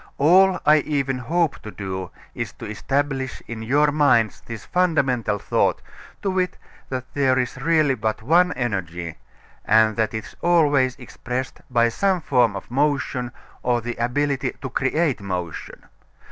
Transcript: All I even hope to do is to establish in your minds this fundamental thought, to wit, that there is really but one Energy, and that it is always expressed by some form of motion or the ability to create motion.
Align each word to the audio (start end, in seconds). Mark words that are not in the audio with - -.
All 0.17 0.59
I 0.65 0.77
even 0.77 1.19
hope 1.19 1.61
to 1.61 1.69
do 1.69 2.09
is 2.33 2.53
to 2.53 2.65
establish 2.65 3.43
in 3.47 3.61
your 3.61 3.91
minds 3.91 4.41
this 4.43 4.65
fundamental 4.65 5.37
thought, 5.37 5.79
to 6.23 6.31
wit, 6.31 6.57
that 6.89 7.13
there 7.13 7.37
is 7.37 7.61
really 7.61 7.93
but 7.93 8.23
one 8.23 8.51
Energy, 8.53 9.19
and 9.63 9.95
that 9.97 10.15
it 10.15 10.25
is 10.25 10.35
always 10.41 10.95
expressed 10.97 11.61
by 11.69 11.89
some 11.89 12.19
form 12.19 12.55
of 12.55 12.71
motion 12.71 13.31
or 13.61 13.79
the 13.79 13.95
ability 13.97 14.53
to 14.59 14.71
create 14.71 15.21
motion. 15.21 15.85